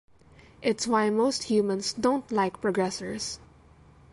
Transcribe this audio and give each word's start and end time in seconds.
It's 0.63 0.87
why 0.87 1.11
most 1.11 1.43
humans 1.43 1.93
don't 1.93 2.31
like 2.31 2.59
progressors. 2.59 3.37